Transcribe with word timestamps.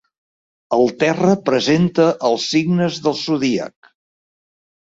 El 0.77 0.89
terra 1.03 1.35
presenta 1.51 2.07
els 2.31 2.49
signes 2.55 2.99
del 3.07 3.17
zodíac. 3.23 3.93